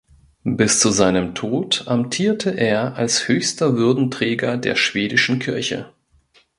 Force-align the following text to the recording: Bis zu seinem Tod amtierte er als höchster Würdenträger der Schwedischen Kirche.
Bis 0.55 0.79
zu 0.79 0.89
seinem 0.89 1.35
Tod 1.35 1.83
amtierte 1.85 2.49
er 2.49 2.95
als 2.95 3.27
höchster 3.27 3.75
Würdenträger 3.77 4.57
der 4.57 4.75
Schwedischen 4.75 5.37
Kirche. 5.37 5.93